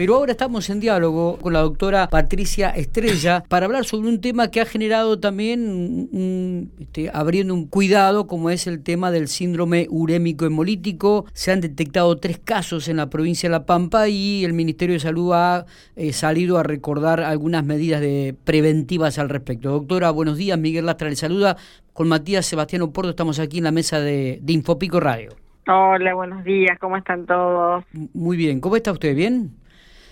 [0.00, 4.50] Pero ahora estamos en diálogo con la doctora Patricia Estrella para hablar sobre un tema
[4.50, 10.46] que ha generado también, este, abriendo un cuidado, como es el tema del síndrome urémico
[10.46, 11.26] hemolítico.
[11.34, 15.00] Se han detectado tres casos en la provincia de La Pampa y el Ministerio de
[15.00, 15.66] Salud ha
[15.96, 19.68] eh, salido a recordar algunas medidas de preventivas al respecto.
[19.68, 20.58] Doctora, buenos días.
[20.58, 21.58] Miguel Lastra le saluda.
[21.92, 25.36] Con Matías Sebastián Oporto estamos aquí en la mesa de, de Infopico Radio.
[25.68, 26.78] Hola, buenos días.
[26.78, 27.84] ¿Cómo están todos?
[28.14, 28.62] Muy bien.
[28.62, 29.14] ¿Cómo está usted?
[29.14, 29.60] ¿Bien?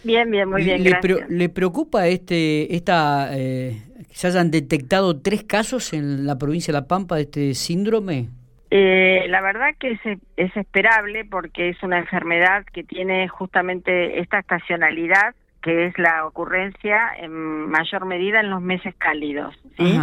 [0.05, 0.83] Bien, bien, muy bien.
[0.83, 1.29] ¿Le, gracias.
[1.29, 6.81] ¿le preocupa este, esta, eh, que se hayan detectado tres casos en la provincia de
[6.81, 8.29] La Pampa de este síndrome?
[8.71, 10.01] Eh, la verdad que es,
[10.37, 17.13] es esperable porque es una enfermedad que tiene justamente esta estacionalidad, que es la ocurrencia
[17.19, 19.55] en mayor medida en los meses cálidos.
[19.79, 19.99] ¿sí?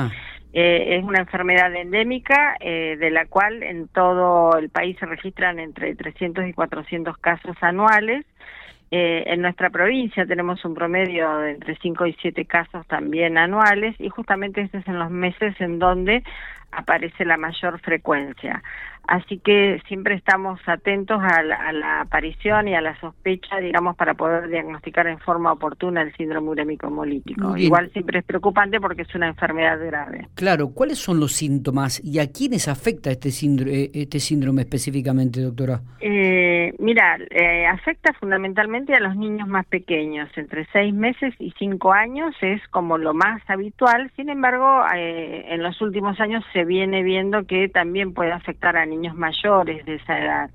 [0.54, 5.60] Eh, es una enfermedad endémica eh, de la cual en todo el país se registran
[5.60, 8.26] entre 300 y 400 casos anuales
[8.92, 13.96] eh, en nuestra provincia tenemos un promedio de entre 5 y 7 casos también anuales
[14.00, 16.24] y justamente estos es en los meses en donde
[16.72, 18.62] aparece la mayor frecuencia.
[19.08, 24.50] Así que siempre estamos atentos a la, aparición y a la sospecha, digamos, para poder
[24.50, 27.56] diagnosticar en forma oportuna el síndrome urémico hemolítico.
[27.58, 30.28] Igual siempre es preocupante porque es una enfermedad grave.
[30.36, 35.82] Claro, ¿cuáles son los síntomas y a quiénes afecta este síndrome, este síndrome específicamente, doctora?
[36.00, 41.94] Eh, mira, eh, afecta fundamentalmente a los niños más pequeños, entre seis meses y cinco
[41.94, 44.12] años es como lo más habitual.
[44.16, 48.86] Sin embargo, eh, en los últimos años se viene viendo que también puede afectar a
[48.86, 50.50] niños mayores de esa edad.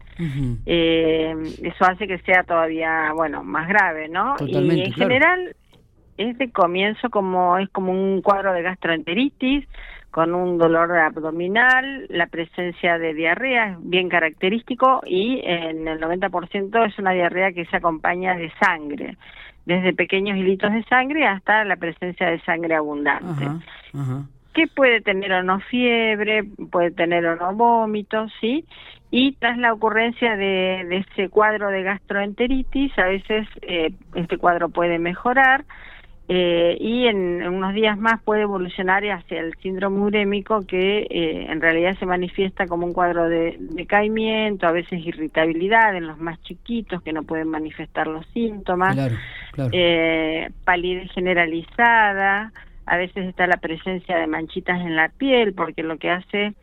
[0.66, 4.36] eh, eso hace que sea todavía, bueno, más grave, ¿no?
[4.40, 5.54] y en general
[6.16, 9.66] es de comienzo como es como un cuadro de gastroenteritis
[10.10, 16.86] con un dolor abdominal, la presencia de diarrea es bien característico y en el 90%
[16.86, 19.16] es una diarrea que se acompaña de sangre,
[19.66, 23.44] desde pequeños hilitos de sangre hasta la presencia de sangre abundante.
[23.44, 23.60] Ajá,
[23.94, 28.64] ajá que puede tener o no fiebre, puede tener o no vómitos, ¿sí?
[29.10, 34.68] Y tras la ocurrencia de, de ese cuadro de gastroenteritis, a veces eh, este cuadro
[34.68, 35.64] puede mejorar
[36.32, 41.60] eh, y en, unos días más puede evolucionar hacia el síndrome urémico que eh, en
[41.60, 47.02] realidad se manifiesta como un cuadro de decaimiento, a veces irritabilidad en los más chiquitos
[47.02, 49.16] que no pueden manifestar los síntomas, claro,
[49.50, 49.70] claro.
[49.72, 52.52] Eh, palidez generalizada,
[52.90, 56.54] a veces está la presencia de manchitas en la piel, porque lo que hace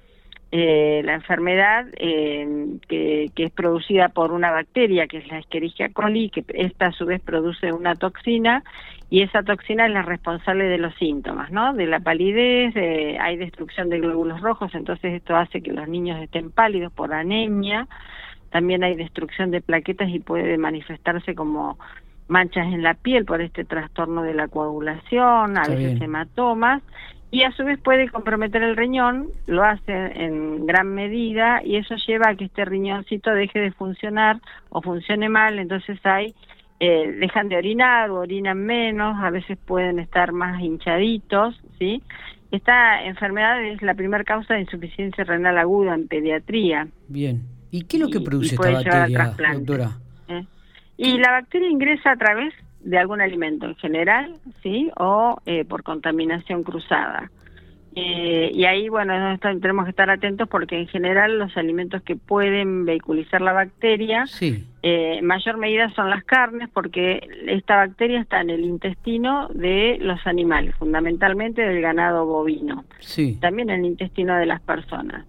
[0.51, 6.29] eh, la enfermedad, eh, que, es producida por una bacteria, que es la Escherichia coli,
[6.29, 8.65] que esta a su vez produce una toxina,
[9.09, 11.73] y esa toxina es la responsable de los síntomas, ¿no?
[11.73, 16.21] De la palidez, eh, hay destrucción de glóbulos rojos, entonces esto hace que los niños
[16.21, 17.87] estén pálidos por anemia,
[18.49, 21.77] también hay destrucción de plaquetas y puede manifestarse como
[22.27, 26.03] manchas en la piel por este trastorno de la coagulación, a Está veces bien.
[26.03, 26.83] hematomas,
[27.29, 31.95] y a su vez puede comprometer el riñón, lo hace en gran medida y eso
[32.07, 34.39] lleva a que este riñoncito deje de funcionar
[34.69, 36.33] o funcione mal, entonces hay
[36.79, 42.03] eh, dejan de orinar o orinan menos, a veces pueden estar más hinchaditos, ¿sí?
[42.51, 46.87] Esta enfermedad es la primera causa de insuficiencia renal aguda en pediatría.
[47.07, 47.41] Bien.
[47.71, 49.91] ¿Y qué es lo que produce esta bacteria, doctora?
[50.29, 50.45] ¿Eh?
[50.97, 54.89] Y la bacteria ingresa a través de algún alimento en general, ¿sí?
[54.97, 57.29] O eh, por contaminación cruzada.
[57.99, 62.85] Eh, y ahí, bueno, tenemos que estar atentos porque en general los alimentos que pueden
[62.85, 64.67] vehiculizar la bacteria, sí.
[64.83, 69.97] eh, en mayor medida son las carnes, porque esta bacteria está en el intestino de
[69.99, 73.39] los animales, fundamentalmente del ganado bovino, sí.
[73.41, 75.25] también en el intestino de las personas.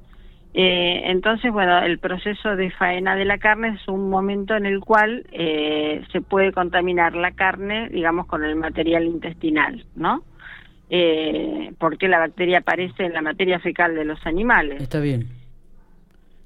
[0.54, 4.80] Eh, entonces, bueno, el proceso de faena de la carne es un momento en el
[4.80, 10.22] cual eh, se puede contaminar la carne, digamos, con el material intestinal, ¿no?
[10.90, 14.80] Eh, porque la bacteria aparece en la materia fecal de los animales.
[14.80, 15.28] Está bien.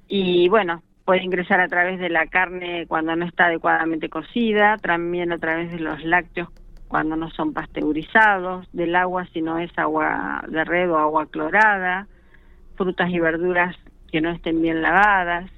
[0.09, 5.33] Y bueno, puede ingresar a través de la carne cuando no está adecuadamente cocida, también
[5.33, 6.49] a través de los lácteos
[6.89, 12.07] cuando no son pasteurizados, del agua si no es agua de red o agua clorada,
[12.77, 13.75] frutas y verduras
[14.13, 15.51] que no estén bien lavadas.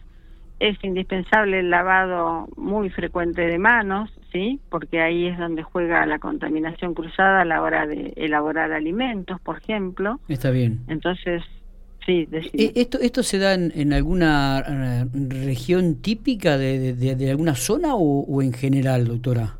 [0.61, 4.61] Es indispensable el lavado muy frecuente de manos, ¿sí?
[4.71, 9.59] Porque ahí es donde juega la contaminación cruzada a la hora de elaborar alimentos, por
[9.59, 10.21] ejemplo.
[10.29, 10.81] Está bien.
[10.87, 11.43] Entonces,
[12.07, 12.73] sí, decime.
[12.77, 17.97] ¿Esto, ¿Esto se da en, en alguna uh, región típica de, de, de, alguna zona
[17.97, 19.59] o, o en general, doctora?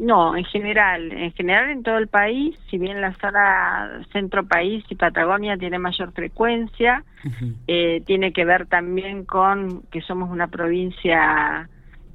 [0.00, 4.82] No, en general, en general en todo el país, si bien la zona centro país
[4.88, 7.54] y Patagonia tiene mayor frecuencia, uh -huh.
[7.66, 11.68] eh, tiene que ver también con que somos una provincia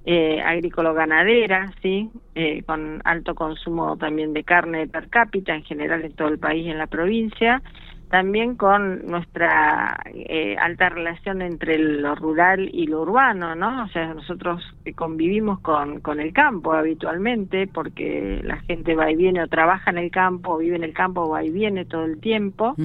[0.03, 2.09] eh, agrícola-ganadera, ¿sí?
[2.33, 6.65] Eh, con alto consumo también de carne per cápita en general en todo el país
[6.65, 7.61] y en la provincia,
[8.10, 13.84] también con nuestra eh, alta relación entre lo rural y lo urbano, ¿no?
[13.84, 14.63] O sea, nosotros
[14.96, 19.98] convivimos con, con el campo habitualmente porque la gente va y viene o trabaja en
[19.98, 22.75] el campo, o vive en el campo, va y viene todo el tiempo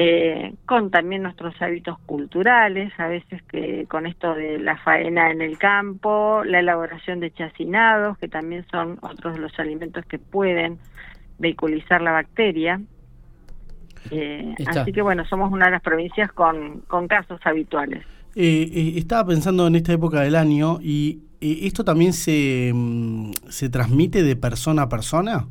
[0.00, 5.42] eh, con también nuestros hábitos culturales, a veces que con esto de la faena en
[5.42, 10.78] el campo, la elaboración de chacinados, que también son otros de los alimentos que pueden
[11.38, 12.80] vehiculizar la bacteria.
[14.10, 18.04] Eh, así que bueno, somos una de las provincias con, con casos habituales.
[18.34, 23.32] Eh, eh estaba pensando en esta época del año y eh, esto también se, mm,
[23.48, 25.46] se transmite de persona a persona.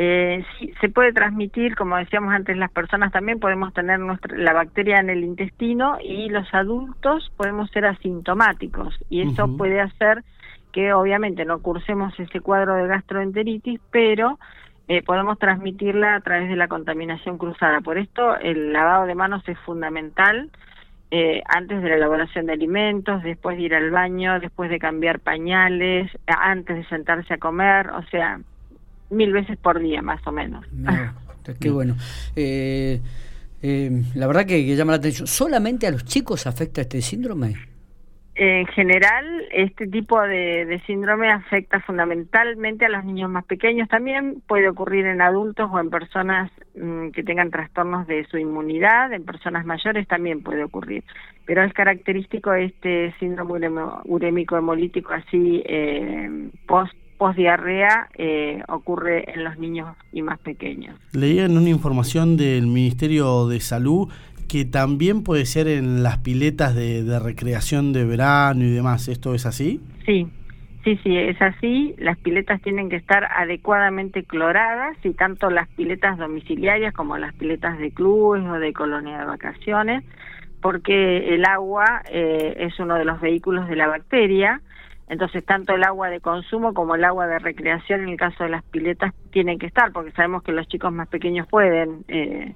[0.00, 4.52] Eh, sí, se puede transmitir, como decíamos antes, las personas también podemos tener nuestra, la
[4.52, 10.22] bacteria en el intestino y los adultos podemos ser asintomáticos y eso puede hacer
[10.70, 14.38] que obviamente no cursemos ese cuadro de gastroenteritis, pero
[14.88, 17.80] eh, podemos transmitirla a través de la contaminación cruzada.
[17.80, 20.50] Por esto el lavado de manos es fundamental
[21.10, 25.20] eh, antes de la elaboración de alimentos, después de ir al baño, después de cambiar
[25.20, 28.40] pañales, antes de sentarse a comer, o sea,
[29.10, 30.66] mil veces por día, más o menos.
[31.60, 31.96] qué bueno.
[32.36, 33.00] Eh,
[33.62, 35.26] eh, la verdad que, llama la atención.
[35.26, 37.54] ¿Solamente a los chicos afecta este síndrome?
[38.40, 43.88] En general, este tipo de, síndrome afecta fundamentalmente a los niños más pequeños.
[43.88, 49.12] También puede ocurrir en adultos o en personas mm, que tengan trastornos de su inmunidad.
[49.12, 51.02] En personas mayores también puede ocurrir.
[51.46, 53.58] Pero es característico este síndrome
[54.04, 60.96] urémico hemolítico así eh, post posdiarrea eh, ocurre en los niños y más pequeños.
[61.12, 64.08] Leía en una información del Ministerio de Salud
[64.48, 69.08] que también puede ser en las piletas de, recreación de verano y demás.
[69.08, 69.80] ¿Esto es así?
[70.06, 70.26] Sí,
[70.84, 71.94] sí, sí, es así.
[71.98, 77.78] Las piletas tienen que estar adecuadamente cloradas y tanto las piletas domiciliarias como las piletas
[77.78, 80.04] de clubes o de colonia de vacaciones,
[80.60, 84.60] porque el agua eh, es uno de los vehículos de la bacteria
[85.08, 88.50] entonces, tanto el agua de consumo como el agua de recreación, en el caso de
[88.50, 92.54] las piletas, tienen que estar, porque sabemos que los chicos más pequeños pueden eh,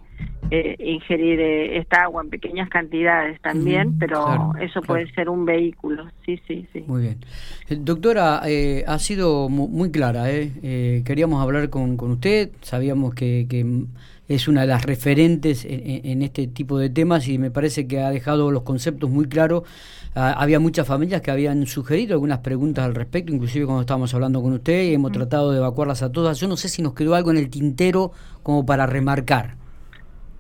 [0.55, 6.11] eh, ingerir eh, esta agua en pequeñas cantidades también, pero eso puede ser un vehículo.
[6.27, 6.85] Sí, sí, sí.
[6.87, 7.17] Muy bien.
[7.71, 8.43] Doctora,
[8.87, 10.25] ha sido muy clara.
[10.25, 13.65] queríamos hablar con, con usted, sabíamos que, que
[14.29, 18.11] es una de las referentes en, este tipo de temas y me parece que ha
[18.11, 19.63] dejado los conceptos muy claros.
[20.15, 24.43] Ah, había muchas familias que habían sugerido algunas preguntas al respecto, inclusive cuando estábamos hablando
[24.43, 25.15] con usted y hemos mm.
[25.15, 26.39] tratado de evacuarlas a todas.
[26.39, 28.13] Yo no sé si nos quedó algo en el tintero
[28.43, 29.62] como para remarcar.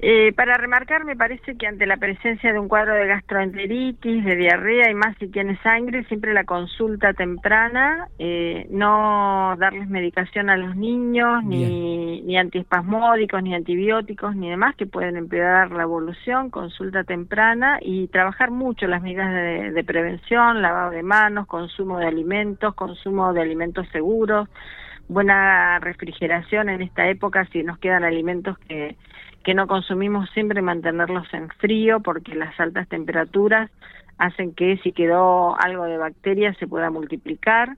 [0.05, 4.35] Eh, para remarcar, me parece que ante la presencia de un cuadro de gastroenteritis, de
[4.35, 10.57] diarrea y más si tiene sangre, siempre la consulta temprana, eh, no darles medicación a
[10.57, 17.05] los niños, ni, ni antiespasmódicos, ni antibióticos, ni demás que pueden empeorar la evolución, consulta
[17.05, 22.75] temprana y trabajar mucho las medidas de, de prevención, lavado de manos, consumo de alimentos,
[22.75, 24.49] consumo de alimentos seguros,
[25.09, 28.97] buena refrigeración en esta época si nos quedan alimentos que
[29.43, 33.71] que no consumimos siempre mantenerlos en frío porque las altas temperaturas
[34.19, 37.77] hacen que si quedó algo de bacterias se pueda multiplicar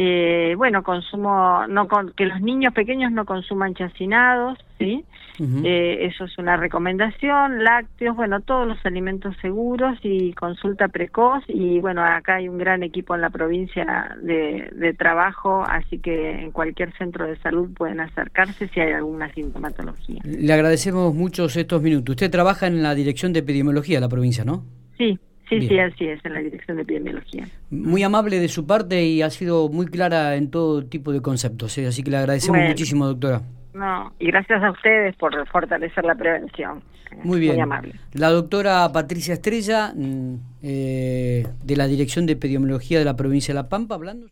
[0.00, 5.04] eh, bueno, consumo, no que los niños pequeños no consuman chacinados, ¿sí?
[5.40, 11.80] Eh, eso es una recomendación, lácteos, bueno, todos los alimentos seguros y consulta precoz y
[11.80, 16.52] bueno, acá hay un gran equipo en la provincia de, de trabajo, así que en
[16.52, 20.20] cualquier centro de salud pueden acercarse si hay alguna sintomatología.
[20.24, 22.14] Le agradecemos muchos estos minutos.
[22.14, 24.64] Usted trabaja en la Dirección de Epidemiología de la provincia, ¿no?
[24.96, 27.48] Sí, Sí, sí, así es, en la Dirección de Epidemiología.
[27.70, 31.78] Muy amable de su parte y ha sido muy clara en todo tipo de conceptos,
[31.78, 31.86] ¿eh?
[31.86, 33.42] así que le agradecemos muchísimo, doctora.
[33.72, 36.82] No, y gracias a ustedes por fortalecer la prevención.
[37.22, 37.54] Muy bien.
[37.54, 37.94] Muy amable.
[38.12, 43.60] La doctora Patricia Estrella, mm, eh, de la Dirección de Epidemiología de la provincia de
[43.60, 44.26] La Pampa, hablando.